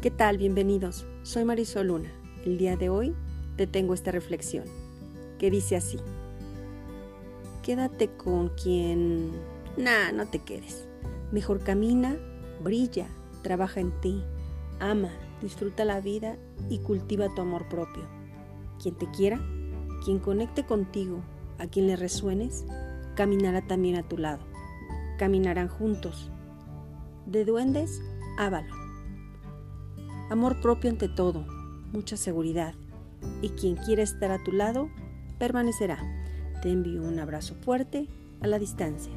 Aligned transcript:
¿Qué 0.00 0.12
tal? 0.12 0.38
Bienvenidos. 0.38 1.06
Soy 1.24 1.44
Marisol 1.44 1.88
Luna. 1.88 2.12
El 2.44 2.56
día 2.56 2.76
de 2.76 2.88
hoy 2.88 3.16
te 3.56 3.66
tengo 3.66 3.94
esta 3.94 4.12
reflexión 4.12 4.64
que 5.40 5.50
dice 5.50 5.74
así. 5.74 5.98
Quédate 7.64 8.08
con 8.16 8.50
quien... 8.50 9.32
Nah, 9.76 10.12
no 10.12 10.28
te 10.28 10.38
quedes. 10.38 10.86
Mejor 11.32 11.64
camina, 11.64 12.16
brilla, 12.62 13.08
trabaja 13.42 13.80
en 13.80 13.90
ti, 14.00 14.22
ama, 14.78 15.10
disfruta 15.42 15.84
la 15.84 16.00
vida 16.00 16.36
y 16.70 16.78
cultiva 16.78 17.34
tu 17.34 17.42
amor 17.42 17.68
propio. 17.68 18.04
Quien 18.80 18.94
te 18.94 19.10
quiera, 19.10 19.40
quien 20.04 20.20
conecte 20.20 20.64
contigo, 20.64 21.22
a 21.58 21.66
quien 21.66 21.88
le 21.88 21.96
resuenes, 21.96 22.64
caminará 23.16 23.66
también 23.66 23.96
a 23.96 24.04
tu 24.04 24.16
lado. 24.16 24.44
Caminarán 25.18 25.66
juntos. 25.66 26.30
De 27.26 27.44
duendes 27.44 28.00
a 28.38 28.48
Amor 30.30 30.60
propio 30.60 30.90
ante 30.90 31.08
todo, 31.08 31.46
mucha 31.92 32.16
seguridad. 32.16 32.74
Y 33.40 33.50
quien 33.50 33.76
quiera 33.76 34.02
estar 34.02 34.30
a 34.30 34.42
tu 34.42 34.52
lado, 34.52 34.90
permanecerá. 35.38 35.98
Te 36.62 36.70
envío 36.70 37.02
un 37.02 37.18
abrazo 37.18 37.54
fuerte 37.54 38.08
a 38.40 38.46
la 38.46 38.58
distancia. 38.58 39.12